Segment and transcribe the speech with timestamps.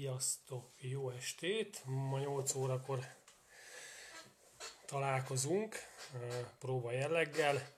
[0.00, 1.82] Sziasztok, jó estét!
[1.84, 2.98] Ma 8 órakor
[4.86, 5.76] találkozunk,
[6.58, 7.68] próba jelleggel.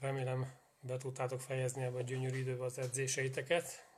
[0.00, 3.88] Remélem be tudtátok fejezni ebben a gyönyörű időben az edzéseiteket.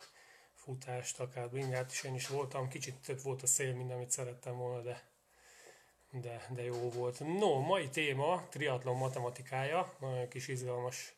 [0.55, 2.69] Futást, akár bringát is én is voltam.
[2.69, 5.11] Kicsit több volt a szél, mint amit szerettem volna, de,
[6.11, 7.19] de, de jó volt.
[7.21, 9.97] No, mai téma triatlon matematikája.
[10.01, 11.15] Nagyon kis izgalmas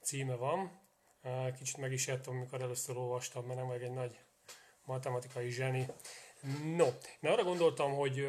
[0.00, 0.80] címe van.
[1.56, 4.26] Kicsit meg is értem, amikor először olvastam, mert nem egy nagy
[4.88, 5.86] matematikai zseni.
[6.76, 6.86] No,
[7.20, 8.28] én arra gondoltam, hogy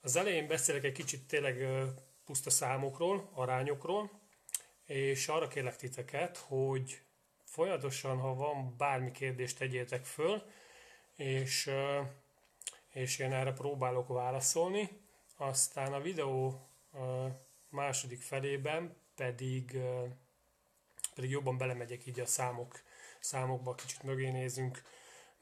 [0.00, 1.66] az elején beszélek egy kicsit tényleg
[2.24, 4.10] puszta számokról, arányokról,
[4.84, 7.00] és arra kérlek titeket, hogy
[7.44, 10.42] folyamatosan, ha van bármi kérdést, tegyétek föl,
[11.16, 11.70] és,
[12.88, 15.00] és én erre próbálok válaszolni.
[15.36, 16.66] Aztán a videó
[17.68, 19.78] második felében pedig,
[21.14, 22.82] pedig jobban belemegyek így a számok,
[23.20, 24.82] számokba, kicsit mögé nézünk,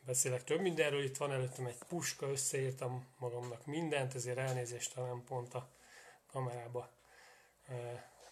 [0.08, 5.24] beszélek több mindenről, itt van előttem egy puska, összeírtam magamnak mindent, ezért elnézést, ha nem
[5.24, 5.68] pont a
[6.32, 6.90] kamerába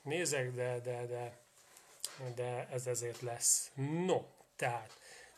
[0.03, 1.39] nézek, de, de, de,
[2.35, 3.71] de ez ezért lesz.
[4.07, 4.23] No,
[4.57, 4.91] tehát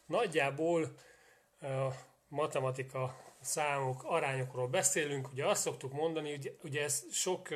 [0.06, 0.96] nagyjából
[2.28, 7.48] matematika, számok, arányokról beszélünk, ugye azt szoktuk mondani, ugye, ugye ez sok,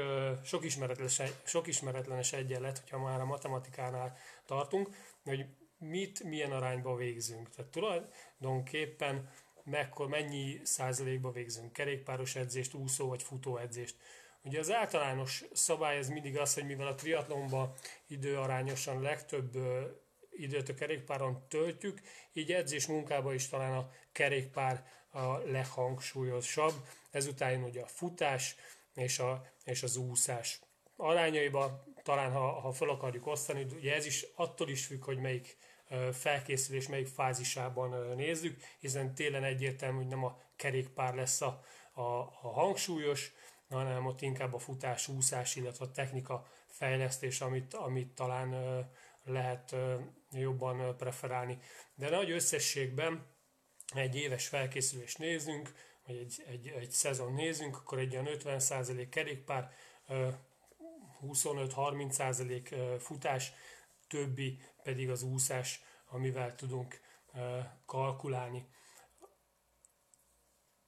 [0.45, 4.89] sok, ismeretlenes, sok ismeretlenes egyenlet, hogyha már a matematikánál tartunk,
[5.25, 5.47] hogy
[5.83, 7.51] mit milyen arányba végzünk.
[7.51, 9.31] Tehát tulajdonképpen
[9.65, 13.97] mekkor, mennyi százalékba végzünk kerékpáros edzést, úszó vagy futó edzést.
[14.45, 17.75] Ugye az általános szabály ez mindig az, hogy mivel a triatlonban
[18.07, 19.57] időarányosan legtöbb
[20.31, 22.01] időt a kerékpáron töltjük,
[22.33, 26.75] így edzés munkában is talán a kerékpár a leghangsúlyosabb.
[27.11, 28.57] Ezután ugye a futás
[28.95, 30.61] és, a, és az úszás
[30.97, 35.57] arányaiba, talán ha, ha fel akarjuk osztani, ugye ez is attól is függ, hogy melyik
[36.13, 42.53] felkészülés melyik fázisában nézzük, hiszen télen egyértelmű, hogy nem a kerékpár lesz a, a, a
[42.53, 43.33] hangsúlyos,
[43.69, 48.55] hanem ott inkább a futás, úszás, illetve a technika fejlesztés, amit, amit talán
[49.25, 49.77] lehet
[50.31, 51.59] jobban preferálni.
[51.95, 53.27] De nagy összességben
[53.95, 55.73] egy éves felkészülést nézünk,
[56.07, 59.73] vagy egy, egy, egy szezon nézünk, akkor egy olyan 50% kerékpár,
[61.23, 63.53] 25-30% futás,
[64.13, 67.01] többi pedig az úszás, amivel tudunk
[67.87, 68.67] kalkulálni.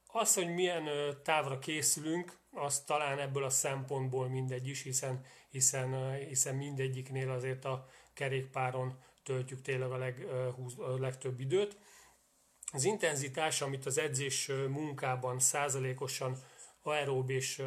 [0.06, 0.88] Az, hogy milyen
[1.22, 7.88] távra készülünk, az talán ebből a szempontból mindegy is, hiszen, hiszen, hiszen mindegyiknél azért a
[8.14, 10.26] kerékpáron töltjük tényleg a, leg,
[10.76, 11.78] a legtöbb időt.
[12.72, 16.42] Az intenzitás, amit az edzés munkában százalékosan
[16.82, 17.62] aerób és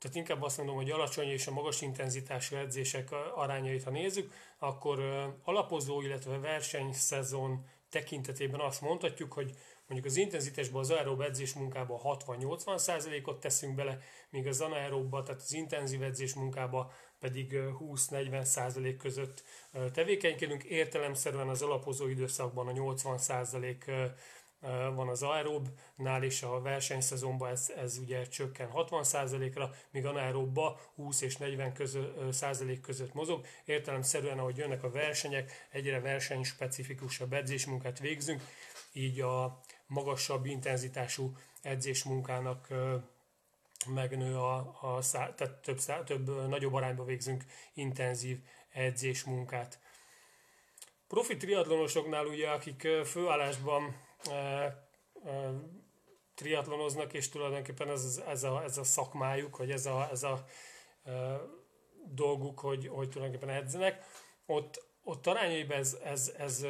[0.00, 5.00] tehát inkább azt mondom, hogy alacsony és a magas intenzitású edzések arányait, ha nézzük, akkor
[5.44, 9.54] alapozó, illetve versenyszezon tekintetében azt mondhatjuk, hogy
[9.86, 13.98] mondjuk az intenzitásban az aerób edzés munkában 60-80%-ot teszünk bele,
[14.30, 19.44] míg az anaeróbba, tehát az intenzív edzés munkába pedig 20-40% között
[19.92, 20.64] tevékenykedünk.
[20.64, 24.10] Értelemszerűen az alapozó időszakban a 80%
[24.94, 31.36] van az aeróbnál, és a versenyszezonban ez, ez ugye csökken 60%-ra, míg anaeróbba 20 és
[31.36, 33.46] 40 közö, százalék között mozog.
[33.64, 38.42] Értelemszerűen, ahogy jönnek a versenyek, egyre versenyspecifikusabb edzésmunkát végzünk,
[38.92, 41.32] így a magasabb intenzitású
[41.62, 42.68] edzésmunkának
[43.86, 47.44] megnő a, a szá, tehát több, szá, több nagyobb arányba végzünk
[47.74, 48.38] intenzív
[48.72, 49.78] edzésmunkát.
[51.08, 53.96] Profi triatlonosoknál ugye, akik főállásban
[56.34, 60.44] triatlonoznak, és tulajdonképpen ez, ez, a, ez a szakmájuk, vagy ez a, ez a
[62.04, 64.04] dolguk, hogy, hogy tulajdonképpen edzenek.
[64.46, 66.66] Ott, ott arányaiban ez, ez, ez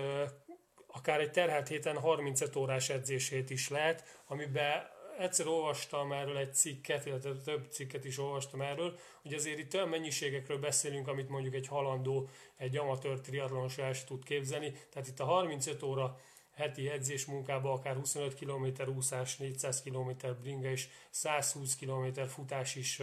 [0.86, 7.06] akár egy terhelt héten 35 órás edzését is lehet, amiben egyszer olvastam erről egy cikket,
[7.06, 11.66] illetve több cikket is olvastam erről, hogy azért itt olyan mennyiségekről beszélünk, amit mondjuk egy
[11.66, 14.72] halandó, egy amatőr triatlonos el tud képzelni.
[14.90, 16.18] Tehát itt a 35 óra
[16.60, 23.02] heti edzés munkába akár 25 km úszás, 400 km bringa és 120 km futás is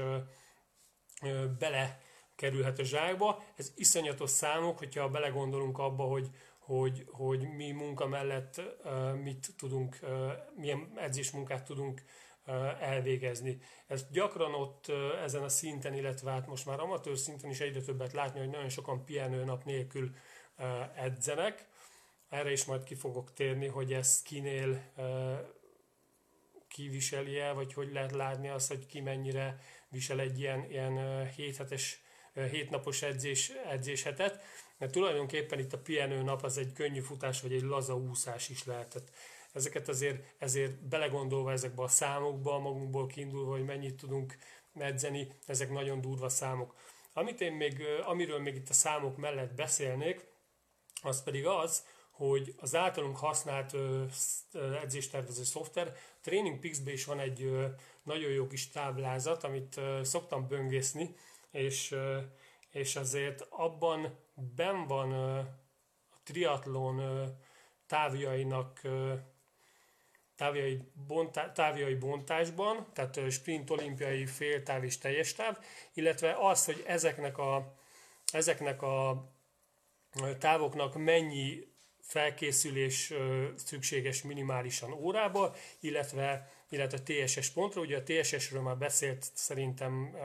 [1.60, 2.02] bele
[2.36, 3.44] kerülhet a zsákba.
[3.56, 6.30] Ez iszonyatos számok, hogyha belegondolunk abba, hogy,
[6.60, 8.62] hogy, hogy mi munka mellett
[9.24, 10.00] mit tudunk,
[10.56, 12.04] milyen edzésmunkát tudunk
[12.80, 13.58] elvégezni.
[13.88, 14.92] Ez gyakran ott
[15.24, 18.70] ezen a szinten, illetve hát most már amatőr szinten is egyre többet látni, hogy nagyon
[18.70, 20.16] sokan pihenő nap nélkül
[20.96, 21.68] edzenek,
[22.30, 24.92] erre is majd ki fogok térni, hogy ez kinél
[26.68, 29.60] kiviseli el, vagy hogy lehet látni azt, hogy ki mennyire
[29.90, 32.02] visel egy ilyen, ilyen héthetes,
[32.34, 34.42] hétnapos edzés, edzéshetet.
[34.78, 38.66] Mert tulajdonképpen itt a pihenő nap az egy könnyű futás, vagy egy laza úszás is
[38.66, 38.90] lehet.
[38.90, 39.12] Tehát
[39.54, 44.38] ezeket azért, ezért belegondolva ezekbe a számokba, magunkból kiindulva, hogy mennyit tudunk
[44.74, 46.76] edzeni, ezek nagyon durva számok.
[47.14, 50.26] Amit én még, amiről még itt a számok mellett beszélnék,
[51.02, 51.86] az pedig az,
[52.18, 53.76] hogy az általunk használt
[54.82, 57.50] edzéstervező szoftver, Training Peaks-ben is van egy
[58.04, 61.16] nagyon jó kis táblázat, amit szoktam böngészni,
[61.52, 61.96] és,
[62.72, 64.18] és azért abban
[64.56, 65.48] ben van a
[66.24, 67.28] triatlon
[67.88, 68.82] távjainak
[70.36, 75.58] távjai, bontá, távjai bontásban, tehát sprint, olimpiai, féltáv és teljes táv,
[75.94, 77.76] illetve az, hogy ezeknek a,
[78.32, 79.28] ezeknek a
[80.40, 81.76] távoknak mennyi
[82.08, 83.14] felkészülés
[83.56, 87.82] szükséges minimálisan órába, illetve, illetve TSS pontra.
[87.82, 90.16] Ugye a TSS-ről már beszélt szerintem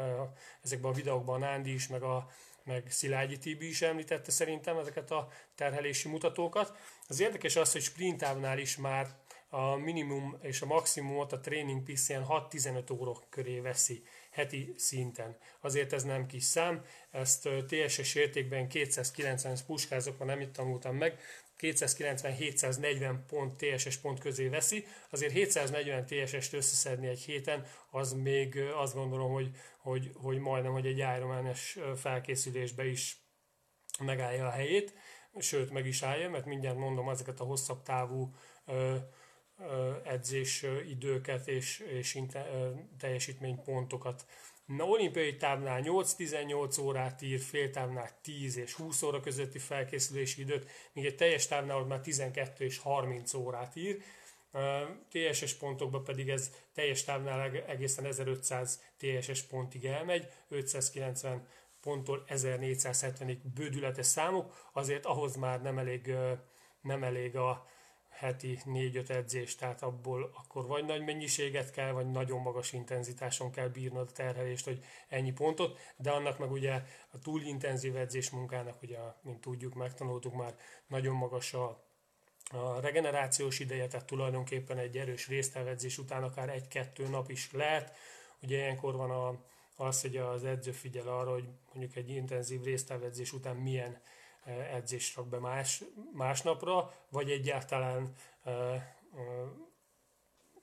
[0.62, 2.30] ezekben a videókban Nándi is, meg a
[2.64, 6.76] meg Szilágyi Tibi is említette szerintem ezeket a terhelési mutatókat.
[7.08, 9.08] Az érdekes az, hogy sprintávnál is már
[9.48, 14.02] a minimum és a maximumot a Training PC 6-15 óra köré veszi
[14.32, 15.36] heti szinten.
[15.60, 21.20] Azért ez nem kis szám, ezt TSS értékben 290 puskázok, ma nem itt tanultam meg,
[21.58, 28.94] 290-740 pont TSS pont közé veszi, azért 740 TSS-t összeszedni egy héten, az még azt
[28.94, 31.54] gondolom, hogy, hogy, hogy majdnem, hogy egy ironman
[31.96, 33.20] felkészülésbe is
[33.98, 34.94] megállja a helyét,
[35.38, 38.34] sőt meg is állja, mert mindjárt mondom ezeket a hosszabb távú
[38.66, 38.96] ö,
[40.04, 44.24] edzés időket és, és inte, ö, teljesítménypontokat
[44.76, 51.04] Na, olimpiai távnál 8-18 órát ír, féltávnál 10 és 20 óra közötti felkészülési időt, míg
[51.04, 54.02] egy teljes távnál már 12 és 30 órát ír.
[55.08, 61.46] TSS pontokban pedig ez teljes távnál egészen 1500 TSS pontig elmegy, 590
[61.80, 66.14] ponttól 1470-ig bődületes számok, azért ahhoz már nem elég,
[66.80, 67.66] nem elég a,
[68.12, 73.68] heti 4-5 edzés, tehát abból akkor vagy nagy mennyiséget kell, vagy nagyon magas intenzitáson kell
[73.68, 76.72] bírnod a terhelést, hogy ennyi pontot, de annak meg ugye
[77.10, 80.56] a túl intenzív edzés munkának, ugye, mint tudjuk, megtanultuk már,
[80.86, 81.84] nagyon magas a,
[82.50, 87.96] a regenerációs ideje, tehát tulajdonképpen egy erős résztávedzés után akár egy-kettő nap is lehet.
[88.42, 89.44] Ugye ilyenkor van a,
[89.76, 94.00] az, hogy az edző figyel arra, hogy mondjuk egy intenzív résztávedzés után milyen
[94.44, 98.14] edzést rak be más, másnapra, vagy egyáltalán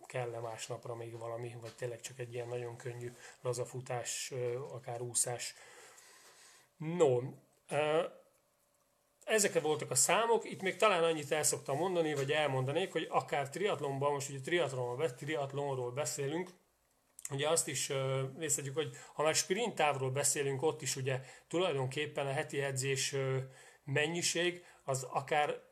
[0.06, 4.34] kell-e másnapra még valami, vagy tényleg csak egy ilyen nagyon könnyű lazafutás,
[4.72, 5.54] akár úszás.
[6.78, 7.20] No,
[9.24, 13.50] ezek voltak a számok, itt még talán annyit el szoktam mondani, vagy elmondanék, hogy akár
[13.50, 16.50] triatlonban, most ugye triatlonról, triatlonról beszélünk,
[17.32, 17.92] Ugye azt is
[18.38, 23.16] részletjük, hogy ha már sprint távról beszélünk, ott is ugye tulajdonképpen a heti edzés
[23.94, 25.68] mennyiség az akár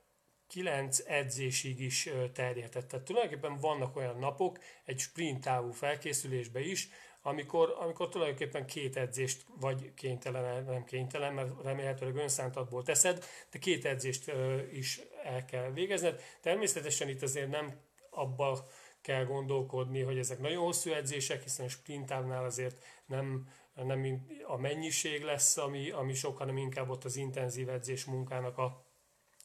[0.47, 2.85] 9 edzésig is terjedhet.
[2.85, 6.89] Tehát tulajdonképpen vannak olyan napok egy sprint távú felkészülésbe is,
[7.21, 13.85] amikor, amikor tulajdonképpen két edzést vagy kénytelen, nem kénytelen, mert remélhetőleg önszántatból teszed, de két
[13.85, 14.31] edzést
[14.71, 16.21] is el kell végezned.
[16.41, 17.79] Természetesen itt azért nem
[18.09, 18.67] abba
[19.01, 23.47] kell gondolkodni, hogy ezek nagyon hosszú edzések, hiszen a sprintávnál azért nem
[23.83, 28.85] nem a mennyiség lesz, ami, ami sok, hanem inkább ott az intenzív edzés munkának a,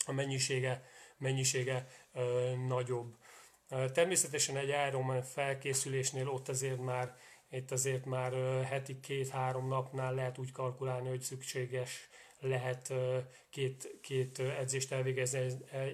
[0.06, 0.84] a mennyisége,
[1.17, 3.17] mennyisége ö, nagyobb.
[3.92, 7.16] Természetesen egy Ironman felkészülésnél ott azért már
[7.52, 8.33] itt azért már
[8.64, 12.09] heti két-három napnál lehet úgy kalkulálni, hogy szükséges
[12.40, 12.92] lehet
[13.50, 15.47] két, két edzést elvégezni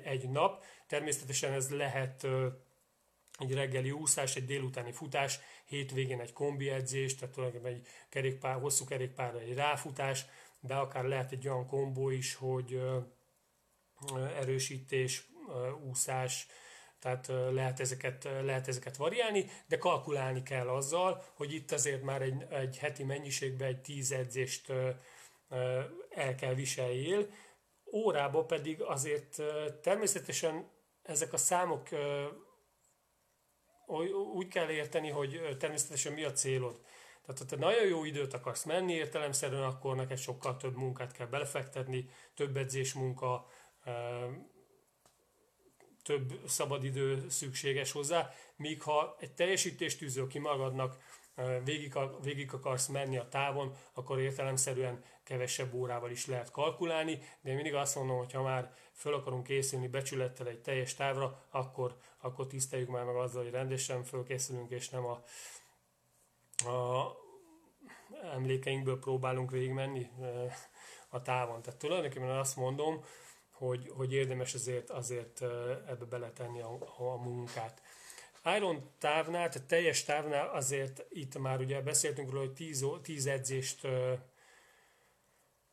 [0.05, 0.65] egy nap.
[0.87, 2.27] Természetesen ez lehet
[3.39, 8.85] egy reggeli úszás, egy délutáni futás, hétvégén egy kombi edzés, tehát tulajdonképpen egy kerékpár, hosszú
[8.85, 10.25] kerékpárra egy ráfutás,
[10.61, 12.81] de akár lehet egy olyan kombó is, hogy
[14.37, 15.27] erősítés,
[15.89, 16.47] úszás,
[16.99, 22.47] tehát lehet ezeket, lehet ezeket variálni, de kalkulálni kell azzal, hogy itt azért már egy,
[22.51, 24.73] egy heti mennyiségben egy tíz edzést
[26.11, 27.27] el kell viseljél,
[27.93, 29.43] órába pedig azért
[29.83, 30.71] természetesen
[31.03, 31.89] ezek a számok
[34.35, 36.81] úgy kell érteni, hogy természetesen mi a célod.
[37.23, 41.27] Tehát ha te nagyon jó időt akarsz menni értelemszerűen, akkor neked sokkal több munkát kell
[41.27, 43.47] belefektetni, több edzés munka,
[46.03, 50.99] több szabadidő szükséges hozzá, míg ha egy teljesítést tűzöl ki magadnak,
[51.65, 57.55] végig, végig akarsz menni a távon, akkor értelemszerűen kevesebb órával is lehet kalkulálni, de én
[57.55, 62.47] mindig azt mondom, hogy ha már föl akarunk készülni becsülettel egy teljes távra, akkor, akkor
[62.47, 65.23] tiszteljük már meg azzal, hogy rendesen fölkészülünk, és nem a,
[66.69, 67.17] a
[68.33, 70.11] emlékeinkből próbálunk végigmenni
[71.09, 71.63] a távon.
[71.63, 73.05] Tehát tulajdonképpen azt mondom,
[73.51, 75.43] hogy, hogy érdemes azért, azért
[75.87, 77.83] ebbe beletenni a, a munkát.
[78.57, 83.85] Iron távnál, tehát teljes távnál azért itt már ugye beszéltünk róla, hogy 10, 10 edzést
[83.85, 84.13] ö,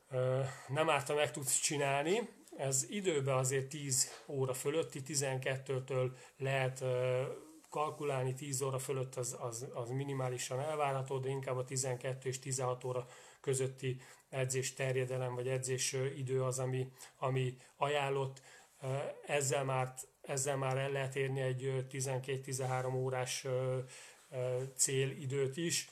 [0.10, 7.24] ö, nem árta meg tudsz csinálni, ez időben azért 10 óra fölötti, 12-től lehet ö,
[7.70, 12.84] kalkulálni, 10 óra fölött az, az, az minimálisan elvárható, de inkább a 12 és 16
[12.84, 13.06] óra
[13.42, 18.42] közötti edzés terjedelem vagy edzés idő az, ami, ami ajánlott.
[19.26, 19.94] Ezzel már,
[20.28, 23.46] ezzel már el lehet érni egy 12-13 órás
[24.76, 25.90] célidőt is.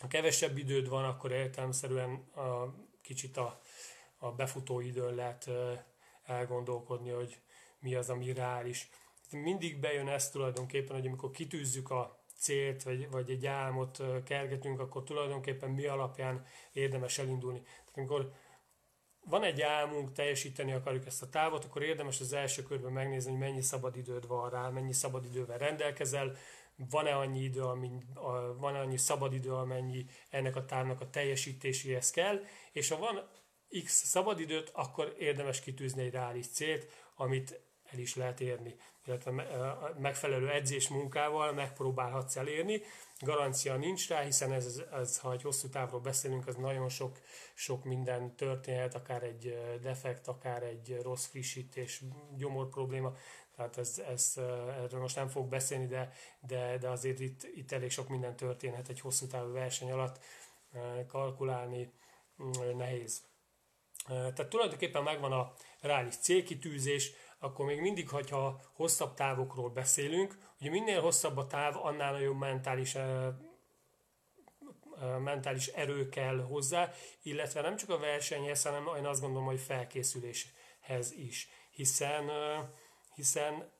[0.00, 3.60] Ha kevesebb időd van, akkor értelmszerűen a, kicsit a,
[4.18, 5.50] a befutó időn lehet
[6.24, 7.40] elgondolkodni, hogy
[7.78, 8.88] mi az, ami reális.
[9.30, 15.04] Mindig bejön ez tulajdonképpen, hogy amikor kitűzzük a célt, vagy, vagy egy álmot kergetünk, akkor
[15.04, 17.62] tulajdonképpen mi alapján érdemes elindulni.
[17.62, 18.32] Tehát amikor
[19.24, 23.40] van egy álmunk, teljesíteni akarjuk ezt a távot, akkor érdemes az első körben megnézni, hogy
[23.40, 26.36] mennyi szabadidőd van rá, mennyi szabadidővel rendelkezel,
[26.90, 27.62] van-e annyi idő,
[28.56, 33.28] van-e annyi szabadidő, amennyi ennek a távnak a teljesítéséhez kell, és ha van
[33.84, 37.60] x szabadidőt, akkor érdemes kitűzni egy reális célt, amit
[37.92, 39.30] el is lehet érni, illetve
[39.98, 42.82] megfelelő edzés munkával megpróbálhatsz elérni.
[43.20, 47.18] Garancia nincs rá, hiszen ez, ez, ha egy hosszú távról beszélünk, az nagyon sok,
[47.54, 52.02] sok minden történhet, akár egy defekt, akár egy rossz frissítés,
[52.36, 53.12] gyomor probléma,
[53.56, 54.34] tehát ez, ez,
[54.68, 58.88] erről most nem fog beszélni, de, de, de azért itt, itt elég sok minden történhet
[58.88, 60.20] egy hosszú távú verseny alatt,
[61.06, 61.92] kalkulálni
[62.76, 63.22] nehéz.
[64.06, 71.00] Tehát tulajdonképpen megvan a reális célkitűzés, akkor még mindig, hogyha hosszabb távokról beszélünk, ugye minél
[71.00, 72.96] hosszabb a táv, annál nagyobb mentális
[75.22, 76.90] mentális erő kell hozzá,
[77.22, 81.48] illetve nem csak a versenyhez, hanem én azt gondolom, hogy felkészüléshez is.
[81.70, 82.30] Hiszen,
[83.14, 83.70] hiszen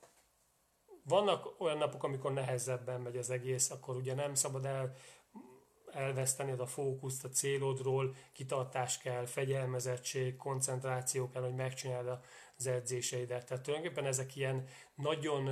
[1.04, 4.94] vannak olyan napok, amikor nehezebben megy az egész, akkor ugye nem szabad el
[5.92, 12.18] elvesztened a fókuszt a célodról, kitartás kell, fegyelmezettség, koncentráció kell, hogy megcsináld
[12.56, 13.46] az edzéseidet.
[13.46, 15.50] Tehát tulajdonképpen ezek ilyen nagyon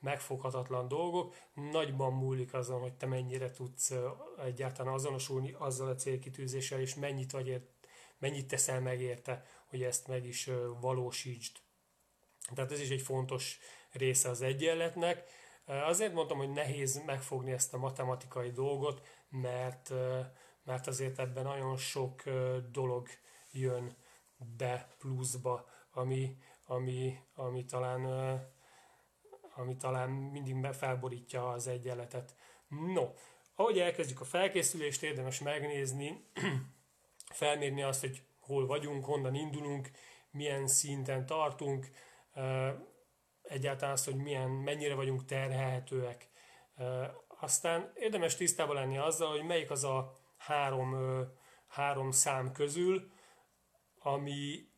[0.00, 3.92] megfoghatatlan dolgok, nagyban múlik azon, hogy te mennyire tudsz
[4.44, 7.66] egyáltalán azonosulni azzal a célkitűzéssel, és mennyit, vagy ért,
[8.18, 11.56] mennyit teszel meg érte, hogy ezt meg is valósítsd.
[12.54, 13.58] Tehát ez is egy fontos
[13.90, 15.24] része az egyenletnek.
[15.64, 19.92] Azért mondtam, hogy nehéz megfogni ezt a matematikai dolgot, mert,
[20.62, 22.22] mert azért ebben nagyon sok
[22.70, 23.08] dolog
[23.50, 23.96] jön
[24.56, 28.06] be pluszba, ami, ami, ami talán
[29.58, 32.34] ami talán mindig felborítja az egyenletet.
[32.68, 33.06] No,
[33.54, 36.24] ahogy elkezdjük a felkészülést, érdemes megnézni,
[37.30, 39.90] felmérni azt, hogy hol vagyunk, honnan indulunk,
[40.30, 41.90] milyen szinten tartunk,
[43.42, 46.28] egyáltalán azt, hogy milyen, mennyire vagyunk terhelhetőek.
[47.40, 50.96] Aztán érdemes tisztában lenni azzal, hogy melyik az a három,
[51.68, 53.10] három szám közül,
[53.98, 54.68] ami,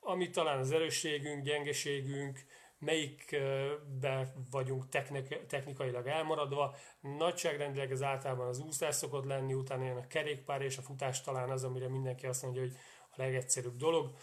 [0.00, 2.44] ami talán az erősségünk, gyengeségünk,
[2.78, 6.76] melyikbe vagyunk technik, technikailag elmaradva.
[7.00, 11.50] Nagyságrendileg ez általában az úszás szokott lenni, utána jön a kerékpár és a futás talán
[11.50, 12.76] az, amire mindenki azt mondja, hogy
[13.10, 14.16] a legegyszerűbb dolog.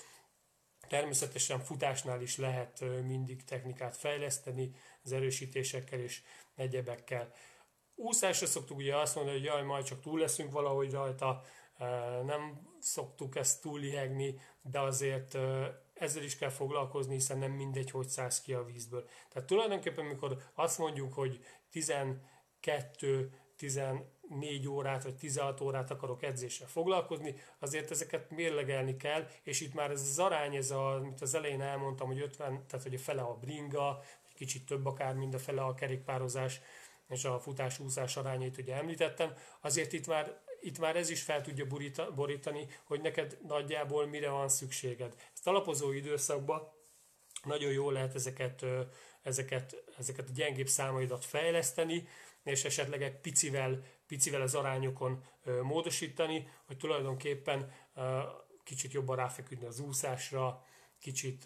[0.87, 6.21] Természetesen futásnál is lehet mindig technikát fejleszteni, az erősítésekkel és
[6.55, 7.33] egyebekkel.
[7.95, 11.41] Úszásra szoktuk ugye azt mondani, hogy jaj, majd csak túl leszünk valahogy rajta,
[12.25, 15.37] nem szoktuk ezt túlihegni, de azért
[15.93, 19.07] ezzel is kell foglalkozni, hiszen nem mindegy, hogy szállsz ki a vízből.
[19.29, 21.39] Tehát tulajdonképpen, amikor azt mondjuk, hogy
[21.71, 29.73] 12, 14 órát vagy 16 órát akarok edzéssel foglalkozni, azért ezeket mérlegelni kell, és itt
[29.73, 32.99] már ez az arány, ez a, amit az elején elmondtam, hogy 50, tehát hogy a
[32.99, 36.61] fele a bringa, egy kicsit több akár, mint a fele a kerékpározás,
[37.09, 41.65] és a futás-úszás arányait ugye említettem, azért itt már, itt már ez is fel tudja
[42.15, 45.15] borítani, hogy neked nagyjából mire van szükséged.
[45.33, 46.73] Ezt alapozó időszakban
[47.43, 48.65] nagyon jól lehet ezeket,
[49.21, 52.07] ezeket, ezeket a gyengébb számaidat fejleszteni,
[52.43, 55.23] és esetleg egy picivel, picivel az arányokon
[55.61, 57.73] módosítani, hogy tulajdonképpen
[58.63, 60.65] kicsit jobban ráfeküdni az úszásra,
[60.99, 61.45] kicsit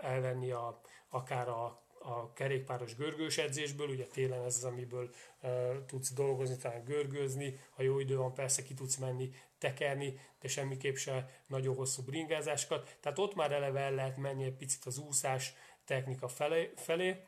[0.00, 5.10] elvenni a, akár a a kerékpáros görgős edzésből, ugye télen ez az, amiből
[5.42, 10.48] uh, tudsz dolgozni, talán görgőzni, ha jó idő van, persze ki tudsz menni, tekerni, de
[10.48, 12.96] semmiképp se nagyon hosszú bringázásokat.
[13.00, 15.54] Tehát ott már eleve el lehet menni egy picit az úszás
[15.84, 17.24] technika felé, felé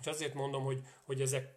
[0.00, 1.54] és azért mondom, hogy, hogy ezek,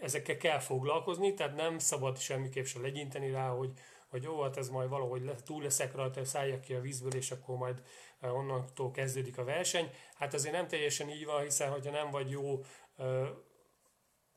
[0.00, 3.72] ezekkel kell foglalkozni, tehát nem szabad semmiképp se legyinteni rá, hogy,
[4.14, 7.56] hogy jó, hát ez majd valahogy túl leszek rajta, szálljak ki a vízből, és akkor
[7.56, 7.82] majd
[8.20, 9.90] onnantól kezdődik a verseny.
[10.14, 12.60] Hát azért nem teljesen így van, hiszen hogyha nem vagy jó
[12.96, 13.28] uh,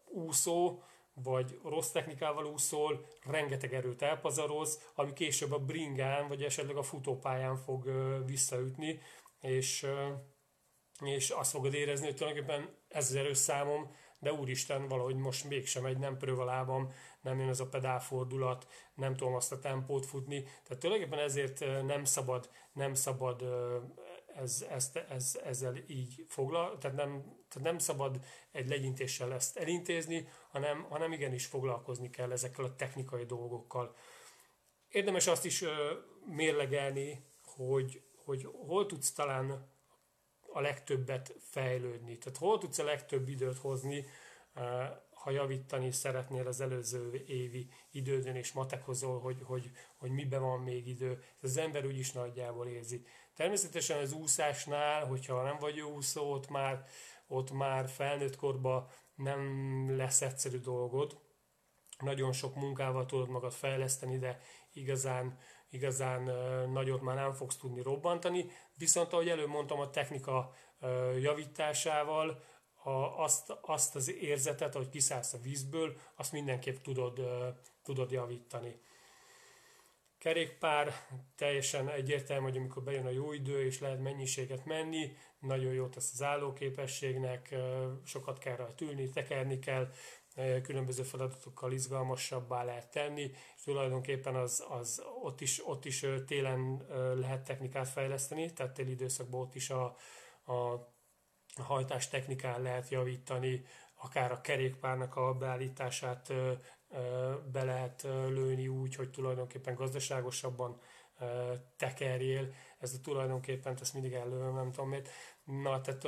[0.05, 0.81] úszó,
[1.13, 7.57] vagy rossz technikával úszol, rengeteg erőt elpazaroz, ami később a bringán, vagy esetleg a futópályán
[7.57, 9.00] fog uh, visszaütni,
[9.41, 15.15] és, uh, és azt fogod érezni, hogy tulajdonképpen ez az erős számom, de úristen, valahogy
[15.15, 16.91] most mégsem egy, nem lábam,
[17.27, 20.43] nem jön ez a pedálfordulat, nem tudom azt a tempót futni.
[20.43, 23.43] Tehát tulajdonképpen ezért nem szabad, nem szabad
[24.36, 28.19] ez, ezt, ez, ezzel így foglal, tehát nem, tehát nem szabad
[28.51, 33.96] egy legyintéssel ezt elintézni, hanem, hanem igenis foglalkozni kell ezekkel a technikai dolgokkal.
[34.89, 35.63] Érdemes azt is
[36.25, 39.75] mérlegelni, hogy, hogy hol tudsz talán
[40.53, 42.17] a legtöbbet fejlődni.
[42.17, 44.05] Tehát hol tudsz a legtöbb időt hozni,
[45.27, 50.88] ha javítani szeretnél az előző évi idődön, és matekozol, hogy, hogy, hogy miben van még
[50.88, 51.24] idő.
[51.41, 53.05] Az ember úgyis nagyjából érzi.
[53.36, 56.86] Természetesen az úszásnál, hogyha nem vagy úszó, ott már,
[57.27, 59.41] ott már felnőtt korban nem
[59.98, 61.19] lesz egyszerű dolgod.
[62.00, 64.39] Nagyon sok munkával tudod magad fejleszteni, de
[64.74, 65.38] igazán
[65.69, 66.22] igazán
[66.72, 68.46] nagyot már nem fogsz tudni robbantani,
[68.77, 70.53] viszont ahogy előbb mondtam, a technika
[71.19, 72.43] javításával
[72.88, 77.22] a, azt, azt az érzetet, hogy kiszállsz a vízből, azt mindenképp tudod,
[77.84, 78.79] tudod javítani.
[80.17, 80.94] Kerékpár
[81.36, 86.12] teljesen egyértelmű, hogy amikor bejön a jó idő, és lehet mennyiséget menni, nagyon jót tesz
[86.13, 87.56] az állóképességnek,
[88.06, 89.91] sokat kell rajta ülni, tekerni kell,
[90.63, 96.86] különböző feladatokkal izgalmasabbá lehet tenni, és tulajdonképpen az, az ott, is, ott is télen
[97.20, 99.84] lehet technikát fejleszteni, tehát téli időszakban ott is a,
[100.46, 100.88] a
[101.64, 106.34] hajtás technikán lehet javítani, akár a kerékpárnak a beállítását
[107.52, 110.80] be lehet lőni úgy, hogy tulajdonképpen gazdaságosabban
[111.78, 112.54] tekerjél.
[112.80, 115.10] Ez a tulajdonképpen, ezt mindig előlöm, nem tudom miért.
[115.44, 116.06] Na, tehát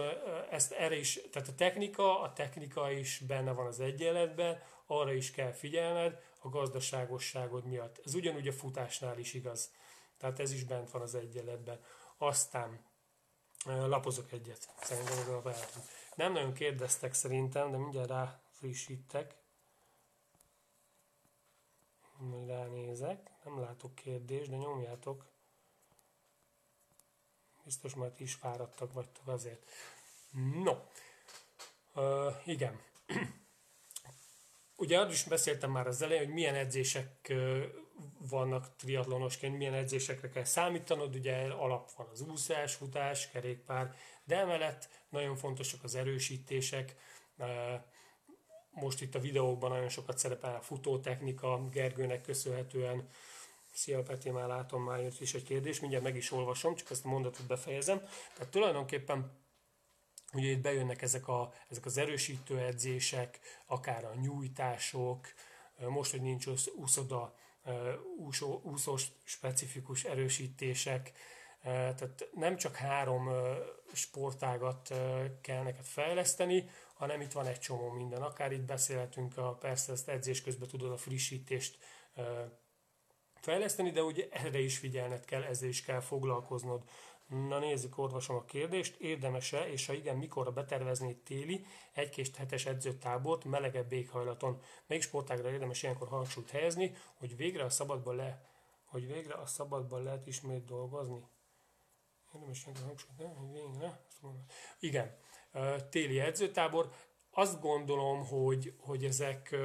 [0.51, 5.31] ezt erre is, tehát a technika, a technika is benne van az egyenletben, arra is
[5.31, 8.01] kell figyelned a gazdaságosságod miatt.
[8.05, 9.71] Ez ugyanúgy a futásnál is igaz.
[10.17, 11.79] Tehát ez is bent van az egyenletben.
[12.17, 12.85] Aztán
[13.65, 15.49] lapozok egyet, szerintem a
[16.15, 19.37] Nem nagyon kérdeztek szerintem, de mindjárt rá frissítek.
[22.17, 25.25] Majd ránézek, nem látok kérdést, de nyomjátok.
[27.63, 29.69] Biztos már is fáradtak vagytok azért.
[30.63, 30.75] No,
[31.93, 32.79] uh, igen.
[34.75, 37.33] Ugye arról is beszéltem már az elején, hogy milyen edzések
[38.29, 44.89] vannak triatlonosként, milyen edzésekre kell számítanod, ugye alap van az úszás, futás, kerékpár, de emellett
[45.09, 46.95] nagyon fontosak az erősítések,
[48.69, 53.09] most itt a videókban nagyon sokat szerepel a futótechnika, Gergőnek köszönhetően.
[53.73, 57.05] Szia Peti, már látom, már jött is egy kérdés, mindjárt meg is olvasom, csak ezt
[57.05, 57.97] a mondatot befejezem.
[58.33, 59.31] Tehát tulajdonképpen
[60.33, 65.27] ugye itt bejönnek ezek, a, ezek az erősítő edzések, akár a nyújtások,
[65.87, 67.35] most, hogy nincs úszoda,
[68.17, 71.11] úszó, úszós specifikus erősítések,
[71.61, 73.29] tehát nem csak három
[73.93, 74.93] sportágat
[75.41, 78.21] kell neked fejleszteni, hanem itt van egy csomó minden.
[78.21, 81.77] Akár itt beszélhetünk, a, persze ezt edzés közben tudod a frissítést
[83.35, 86.83] fejleszteni, de ugye erre is figyelned kell, ezzel is kell foglalkoznod.
[87.29, 88.99] Na nézzük, olvasom a kérdést.
[88.99, 94.61] Érdemes-e, és ha igen, mikor betervezni egy téli, egy-két hetes edzőtábort melegebb éghajlaton?
[94.87, 98.45] Melyik sportágra érdemes ilyenkor hangsúlyt helyezni, hogy végre a szabadban le,
[98.85, 101.27] hogy végre a szabadban lehet ismét dolgozni?
[102.33, 104.05] Érdemes ilyenkor hangsúlyt, hogy végre?
[104.79, 105.17] Igen,
[105.89, 106.91] téli edzőtábor.
[107.31, 109.55] Azt gondolom, hogy, hogy ezek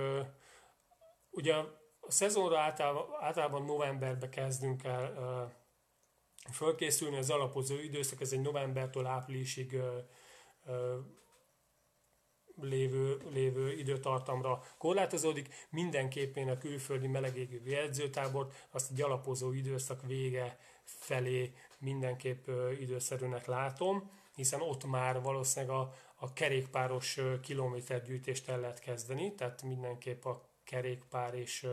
[1.30, 5.62] ugye a szezonra általában, általában novemberbe kezdünk el
[6.52, 9.80] fölkészülni, az alapozó időszak, ez egy novembertől áprilisig
[12.60, 15.48] lévő, lévő időtartamra korlátozódik.
[15.70, 22.48] Mindenképpen a külföldi melegégő edzőtábort azt egy alapozó időszak vége felé mindenképp
[22.80, 30.24] időszerűnek látom, hiszen ott már valószínűleg a, a kerékpáros kilométergyűjtést el lehet kezdeni, tehát mindenképp
[30.24, 31.66] a kerékpár és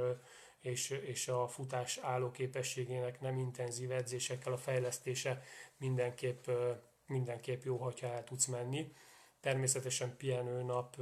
[0.62, 5.44] és, és a futás állóképességének nem intenzív edzésekkel a fejlesztése
[5.78, 6.48] mindenképp,
[7.06, 8.94] mindenképp jó, hogyha el tudsz menni.
[9.40, 10.96] Természetesen pihenőnap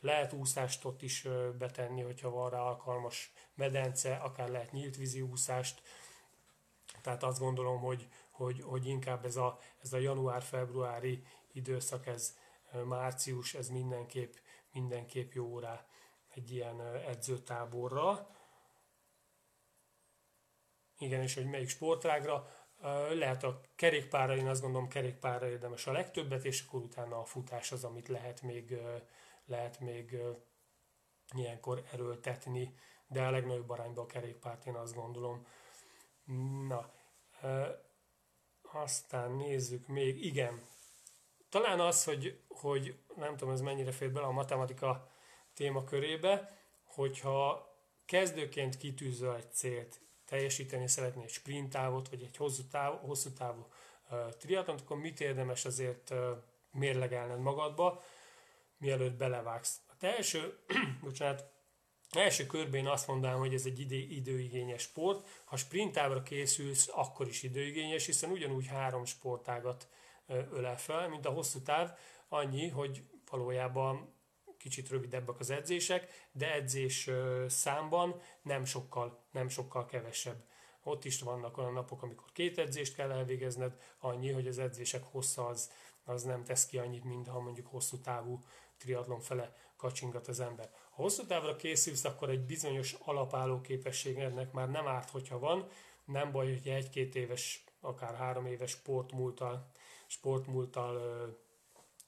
[0.00, 5.82] lehet úszást ott is betenni, hogyha van rá alkalmas medence, akár lehet nyílt vízi úszást.
[7.02, 12.36] Tehát azt gondolom, hogy, hogy, hogy inkább ez a, ez a január-februári időszak, ez
[12.84, 14.34] március, ez mindenképp,
[14.72, 15.86] mindenképp jó rá
[16.34, 18.30] egy ilyen edzőtáborra.
[20.98, 22.50] Igen, és hogy melyik sportrágra.
[23.12, 27.72] Lehet a kerékpára, én azt gondolom kerékpára érdemes a legtöbbet, és akkor utána a futás
[27.72, 28.78] az, amit lehet még,
[29.46, 30.16] lehet még
[31.34, 32.74] ilyenkor erőltetni,
[33.06, 35.46] de a legnagyobb arányban a kerékpárt én azt gondolom.
[36.68, 36.92] Na,
[38.62, 40.62] aztán nézzük még, igen,
[41.48, 45.10] talán az, hogy, hogy nem tudom, ez mennyire fér bele a matematika
[45.54, 47.70] témakörébe, hogyha
[48.04, 53.66] kezdőként kitűzöl egy célt, teljesíteni szeretné egy sprint távot, vagy egy hosszú távú, hosszú távú
[54.38, 56.14] triatlont, akkor mit érdemes azért
[56.70, 58.02] mérlegelned magadba,
[58.78, 59.80] mielőtt belevágsz.
[59.86, 60.58] A te első,
[61.02, 61.50] bocsánat,
[62.10, 65.42] első körben én azt mondanám, hogy ez egy idő, időigényes sport.
[65.44, 69.88] Ha sprintávra készülsz, akkor is időigényes, hiszen ugyanúgy három sportágat
[70.26, 71.90] ölel fel, mint a hosszú táv,
[72.28, 74.14] annyi, hogy valójában
[74.56, 77.10] kicsit rövidebbek az edzések, de edzés
[77.46, 80.44] számban nem sokkal, nem sokkal kevesebb.
[80.82, 85.46] Ott is vannak olyan napok, amikor két edzést kell elvégezned, annyi, hogy az edzések hossza
[85.46, 85.70] az,
[86.04, 88.38] az nem tesz ki annyit, mint ha mondjuk hosszú távú
[88.76, 90.70] triatlon fele kacsingat az ember.
[90.90, 95.68] Ha hosszú távra készülsz, akkor egy bizonyos alapálló képességednek már nem árt, hogyha van,
[96.04, 99.70] nem baj, hogy egy-két éves, akár három éves sportmúltal,
[100.06, 101.00] sportmúltal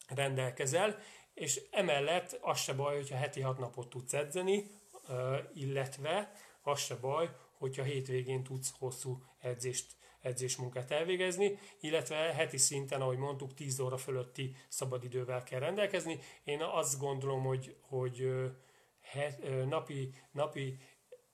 [0.09, 0.99] rendelkezel,
[1.39, 4.71] és emellett az se baj, hogyha heti hat napot tudsz edzeni,
[5.55, 13.17] illetve az se baj, hogyha hétvégén tudsz hosszú edzést, edzésmunkát elvégezni, illetve heti szinten, ahogy
[13.17, 16.19] mondtuk, 10 óra fölötti szabadidővel kell rendelkezni.
[16.45, 18.29] Én azt gondolom, hogy, hogy
[19.01, 20.79] het, napi, napi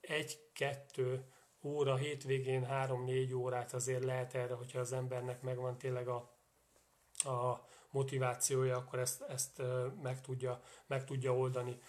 [0.01, 1.25] egy-kettő
[1.63, 6.15] óra, hétvégén 3-4 órát azért lehet erre, hogyha az embernek megvan tényleg a,
[7.23, 7.65] a
[7.95, 9.61] motivációja, akkor ezt, ezt
[10.01, 11.79] meg, tudja, meg tudja oldani.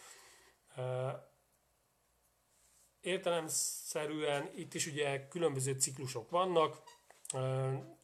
[3.00, 6.82] Értelemszerűen itt is ugye különböző ciklusok vannak,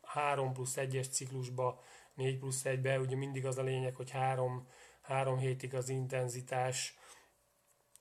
[0.02, 1.82] 3 plusz 1-es ciklusba,
[2.14, 4.68] 4 plusz 1-be, ugye mindig az a lényeg, hogy 3,
[5.00, 6.98] 3 hétig az intenzitás,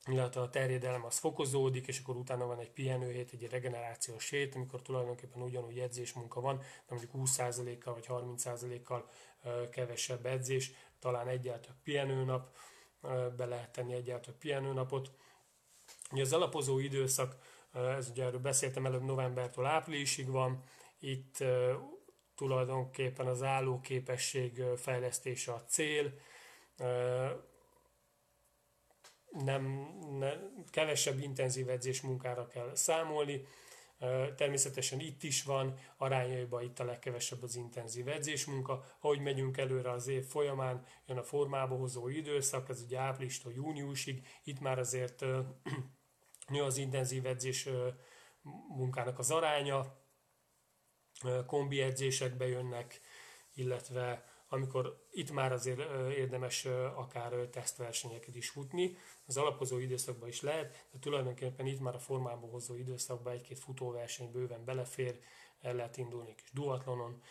[0.06, 4.82] illetve a terjedelem az fokozódik, és akkor utána van egy pihenőhét, egy regenerációs hét, amikor
[4.82, 9.08] tulajdonképpen ugyanúgy edzésmunka van, de mondjuk 20%-kal vagy 30%-kal
[9.70, 12.56] kevesebb edzés, talán egyáltalán pihenőnap,
[13.36, 15.10] be lehet tenni egyáltalán pihenőnapot.
[16.12, 17.36] Ugye az alapozó időszak,
[17.72, 20.62] ez ugye erről beszéltem előbb, novembertől áprilisig van,
[20.98, 21.44] itt
[22.34, 26.12] tulajdonképpen az állóképesség fejlesztése a cél,
[29.32, 29.62] nem,
[30.18, 30.32] ne,
[30.70, 33.46] kevesebb intenzív edzés munkára kell számolni.
[34.36, 38.84] Természetesen itt is van, arányaiban itt a legkevesebb az intenzív edzésmunka.
[39.00, 44.26] Ahogy megyünk előre az év folyamán, jön a formába hozó időszak, ez ugye áprilistól júniusig,
[44.44, 45.24] itt már azért
[46.52, 47.68] nő az intenzív edzés
[48.68, 50.00] munkának az aránya,
[51.46, 53.00] kombi edzések bejönnek,
[53.54, 60.86] illetve amikor itt már azért érdemes akár tesztversenyeket is futni, az alapozó időszakban is lehet,
[60.90, 65.18] de tulajdonképpen itt már a formába hozó időszakban egy-két futóverseny bőven belefér,
[65.60, 67.22] el lehet indulni kis duatlonon.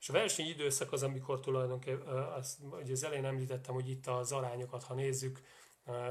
[0.00, 4.32] És a verseny időszak az, amikor tulajdonképpen, azt, ugye az elején említettem, hogy itt az
[4.32, 5.40] arányokat, ha nézzük,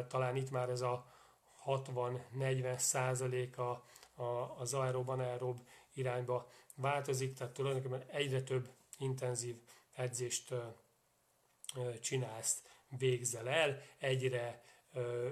[0.08, 1.06] talán itt már ez a
[1.65, 3.84] 60-40 százaléka
[4.58, 5.60] az aerob-anaerob
[5.94, 9.56] irányba változik, tehát tulajdonképpen egyre több intenzív
[9.95, 10.53] edzést
[12.01, 12.63] csinálsz,
[12.97, 14.63] végzel el, egyre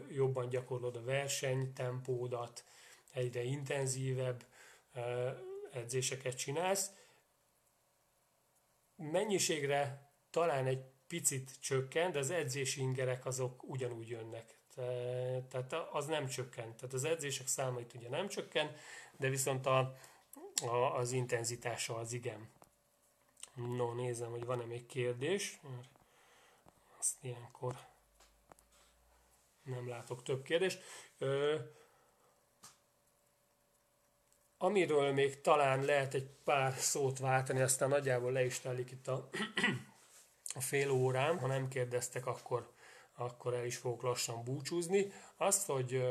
[0.09, 2.63] jobban gyakorlod a versenytempódat,
[3.11, 4.45] egyre intenzívebb
[5.71, 6.91] edzéseket csinálsz.
[8.95, 14.57] Mennyiségre talán egy picit csökken, de az edzési ingerek azok ugyanúgy jönnek.
[15.49, 16.75] Tehát az nem csökken.
[16.75, 18.75] Tehát az edzések száma itt ugye nem csökken,
[19.17, 19.97] de viszont a,
[20.61, 22.49] a, az intenzitása az igen.
[23.55, 25.59] No, nézem, hogy van-e még kérdés.
[26.97, 27.75] Azt ilyenkor
[29.63, 30.83] nem látok több kérdést.
[31.17, 31.59] Ö,
[34.57, 39.29] amiről még talán lehet egy pár szót váltani, aztán nagyjából le is telik itt a,
[40.55, 42.71] a fél órám, ha nem kérdeztek, akkor,
[43.15, 45.11] akkor el is fogok lassan búcsúzni.
[45.37, 46.03] Azt, hogy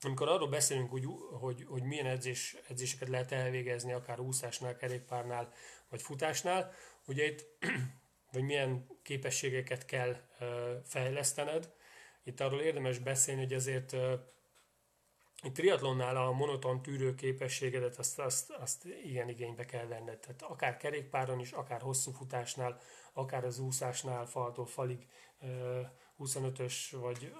[0.00, 1.04] amikor arról beszélünk, hogy,
[1.40, 5.52] hogy, hogy milyen edzés, edzéseket lehet elvégezni, akár úszásnál, kerékpárnál,
[5.88, 6.72] vagy futásnál,
[7.06, 7.46] ugye itt,
[8.32, 10.16] vagy milyen képességeket kell
[10.84, 11.72] fejlesztened,
[12.24, 13.96] itt arról érdemes beszélni, hogy azért
[15.42, 20.18] itt triatlonnál a monoton tűrő képességedet azt, azt, azt igen igénybe kell venned.
[20.18, 22.80] Tehát akár kerékpáron is, akár hosszú futásnál,
[23.12, 25.06] akár az úszásnál faltól falig
[26.18, 27.34] 25-ös vagy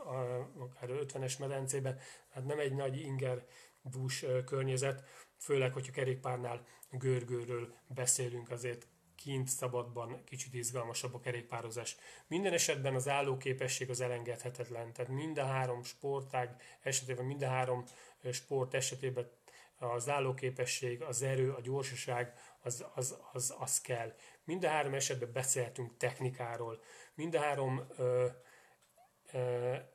[0.58, 3.46] akár 50-es medencében, hát nem egy nagy inger
[3.82, 5.02] dús környezet,
[5.36, 8.88] főleg, hogyha kerékpárnál görgőről beszélünk, azért
[9.22, 11.96] kint szabadban kicsit izgalmasabb a kerékpározás.
[12.26, 17.84] Minden esetben az állóképesség az elengedhetetlen, tehát mind a három sportág esetében, mind a három
[18.32, 19.30] sport esetében
[19.78, 24.14] az állóképesség, az erő, a gyorsaság, az, az, az, az kell.
[24.44, 26.80] Mind a három esetben beszélhetünk technikáról,
[27.14, 28.26] mind a három ö,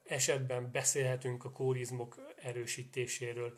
[0.04, 3.58] esetben beszélhetünk a kórizmok erősítéséről,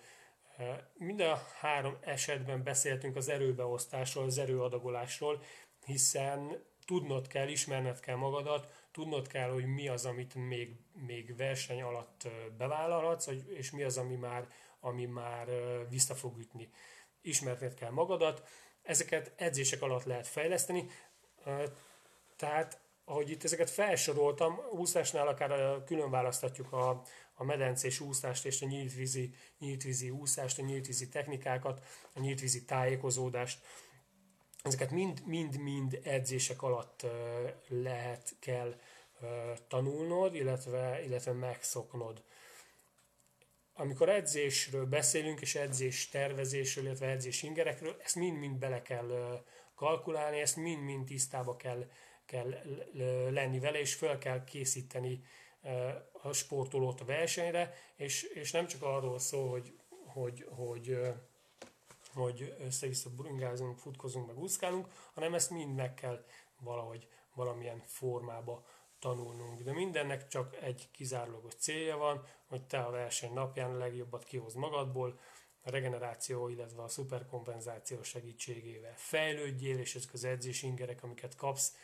[0.93, 5.43] Mind a három esetben beszéltünk az erőbeosztásról, az erőadagolásról,
[5.85, 11.81] hiszen tudnod kell, ismerned kell magadat, tudnod kell, hogy mi az, amit még, még verseny
[11.81, 14.47] alatt bevállalhatsz, és mi az, ami már,
[14.79, 15.47] ami már
[15.89, 16.69] vissza fog ütni.
[17.21, 18.47] Ismerned kell magadat,
[18.81, 20.89] ezeket edzések alatt lehet fejleszteni,
[22.35, 27.01] tehát ahogy itt ezeket felsoroltam, úszásnál akár külön választatjuk a,
[27.33, 31.81] a medencés úszást és a nyíltvízi, nyíltvízi úszást, a nyíltvízi technikákat,
[32.13, 33.65] a nyíltvízi tájékozódást.
[34.63, 34.91] Ezeket
[35.25, 37.05] mind-mind edzések alatt
[37.67, 38.75] lehet, kell
[39.67, 42.23] tanulnod, illetve, illetve megszoknod.
[43.73, 49.43] Amikor edzésről beszélünk, és edzés tervezésről, illetve edzés ingerekről, ezt mind-mind bele kell
[49.75, 51.89] kalkulálni, ezt mind-mind tisztába kell,
[52.25, 52.53] kell
[53.29, 55.23] lenni vele, és fel kell készíteni
[56.21, 59.73] a sportolót a versenyre, és, és nem csak arról szól, hogy,
[60.05, 60.97] hogy, hogy,
[62.13, 66.25] hogy össze-vissza bringázunk, futkozunk, meg úszkálunk, hanem ezt mind meg kell
[66.59, 68.65] valahogy valamilyen formába
[68.99, 69.61] tanulnunk.
[69.61, 74.57] De mindennek csak egy kizárólagos célja van, hogy te a verseny napján a legjobbat kihozd
[74.57, 75.19] magadból,
[75.65, 81.75] a regeneráció, illetve a szuperkompenzáció segítségével fejlődjél, és ezek az edzés ingerek, amiket kapsz,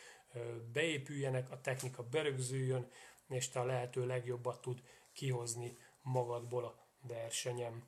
[0.72, 2.90] beépüljenek, a technika berögzüljön,
[3.28, 7.84] és te a lehető legjobbat tud kihozni magadból a versenyem.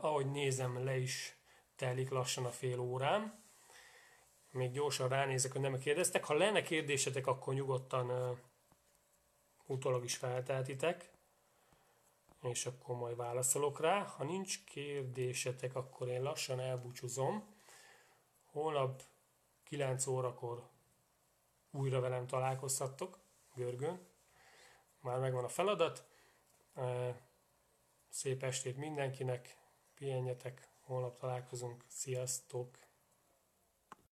[0.00, 1.36] Ahogy nézem, le is
[1.76, 3.44] telik lassan a fél órám.
[4.50, 6.24] Még gyorsan ránézek, hogy nem kérdeztek.
[6.24, 8.38] Ha lenne kérdésetek, akkor nyugodtan
[9.66, 11.10] utólag is felteltitek,
[12.42, 14.02] és akkor majd válaszolok rá.
[14.02, 17.54] Ha nincs kérdésetek, akkor én lassan elbúcsúzom.
[18.44, 19.02] Holnap
[19.64, 20.68] 9 órakor
[21.70, 23.18] újra velem találkozhattok
[23.54, 24.08] görgőn.
[25.00, 26.04] Már megvan a feladat.
[28.08, 29.56] Szép estét mindenkinek,
[29.94, 32.89] pihenjetek, holnap találkozunk, sziasztok!